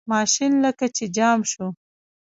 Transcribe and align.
ماشین 0.11 0.51
لکه 0.63 0.85
چې 0.95 1.05
جام 1.17 1.39
شو. 1.51 1.67